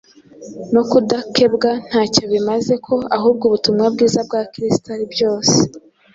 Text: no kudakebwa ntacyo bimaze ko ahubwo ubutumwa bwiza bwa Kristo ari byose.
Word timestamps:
no 0.73 0.81
kudakebwa 0.89 1.69
ntacyo 1.87 2.23
bimaze 2.31 2.73
ko 2.85 2.95
ahubwo 3.17 3.43
ubutumwa 3.45 3.85
bwiza 3.93 4.19
bwa 4.27 4.41
Kristo 4.53 4.87
ari 4.95 5.05
byose. 5.13 5.55